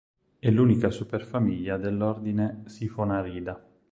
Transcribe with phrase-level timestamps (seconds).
[0.39, 3.63] È l'unica superfamiglia dell'ordine Siphonariida.